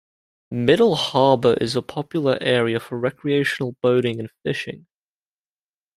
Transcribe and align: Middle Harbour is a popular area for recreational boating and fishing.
Middle 0.49 0.95
Harbour 0.95 1.53
is 1.61 1.75
a 1.75 1.83
popular 1.83 2.35
area 2.41 2.79
for 2.79 2.97
recreational 2.97 3.75
boating 3.83 4.19
and 4.19 4.31
fishing. 4.43 4.87